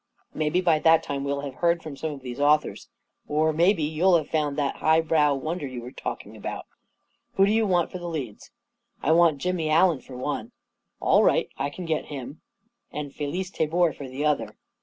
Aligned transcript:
Maybe 0.33 0.61
by 0.61 0.79
that 0.79 1.03
time 1.03 1.23
well 1.23 1.41
have 1.41 1.53
heard 1.53 1.83
from 1.83 1.95
some 1.95 2.09
of 2.09 2.21
these 2.21 2.39
authors— 2.39 2.89
or 3.27 3.53
maybe 3.53 3.87
<■ 3.91 3.97
ou'll 4.01 4.17
have 4.17 4.29
found 4.31 4.57
that 4.57 4.77
highbrow 4.77 5.35
wonder 5.35 5.67
you 5.67 5.83
were 5.83 5.91
talking 5.91 6.35
about. 6.35 6.65
Who 7.35 7.45
do 7.45 7.51
you 7.51 7.67
want 7.67 7.91
for 7.91 7.99
the 7.99 8.07
leads?"" 8.09 8.49
I 9.03 9.11
want 9.11 9.37
Jimmy 9.37 9.69
Allen, 9.69 10.01
for 10.01 10.17
one."" 10.17 10.53
All 11.03 11.23
right; 11.23 11.49
I 11.55 11.69
can 11.69 11.85
get 11.85 12.05
him." 12.05 12.41
A 12.89 12.95
KING 12.95 12.99
IN 12.99 13.09
BABYLON 13.09 13.09
19 13.11 13.11
44 13.11 13.11
And 13.29 13.33
Felice 13.45 13.51
Tabor 13.51 13.93
for 13.93 14.09
the 14.09 14.25
other." 14.25 14.57